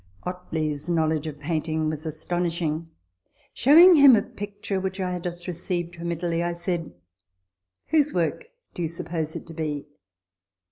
Ottley's 0.23 0.89
knowledge 0.89 1.27
of 1.27 1.37
painting 1.39 1.87
was 1.87 2.07
astonishing. 2.07 2.89
Showing 3.53 3.97
him 3.97 4.15
a 4.15 4.23
picture 4.23 4.79
which 4.79 4.99
I 4.99 5.11
had 5.11 5.21
just 5.23 5.45
received 5.47 5.95
from 5.95 6.11
Italy, 6.11 6.41
I 6.41 6.53
said," 6.53 6.91
Whose 7.89 8.11
work 8.11 8.47
do 8.73 8.81
you 8.81 8.87
suppose 8.87 9.35
it 9.35 9.45
to 9.45 9.53
be 9.53 9.85